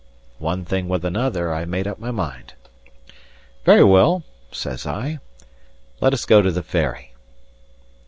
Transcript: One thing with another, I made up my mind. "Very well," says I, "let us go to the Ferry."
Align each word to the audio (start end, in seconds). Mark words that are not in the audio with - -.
One 0.39 0.65
thing 0.65 0.87
with 0.87 1.05
another, 1.05 1.53
I 1.53 1.63
made 1.65 1.85
up 1.85 1.99
my 1.99 2.09
mind. 2.09 2.55
"Very 3.65 3.83
well," 3.83 4.23
says 4.51 4.87
I, 4.87 5.19
"let 5.99 6.11
us 6.11 6.25
go 6.25 6.41
to 6.41 6.49
the 6.49 6.63
Ferry." 6.63 7.13